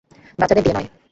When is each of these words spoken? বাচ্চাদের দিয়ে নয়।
বাচ্চাদের 0.39 0.63
দিয়ে 0.65 0.75
নয়। 0.77 0.89